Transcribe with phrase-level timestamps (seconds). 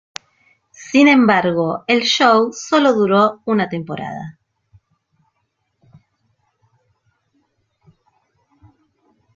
[0.91, 4.39] Sin embargo, el show sólo duró una temporada.